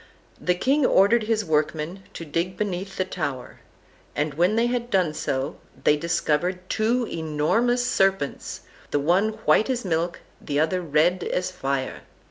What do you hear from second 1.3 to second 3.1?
workmen to dig beneath the